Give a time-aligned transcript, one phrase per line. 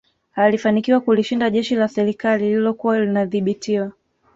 [0.35, 3.91] Alifanikiwa kulishinda jeshi la serikali lililokuwa linadhibitiwa